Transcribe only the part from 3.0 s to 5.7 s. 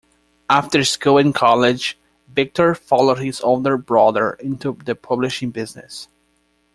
his older brother into the publishing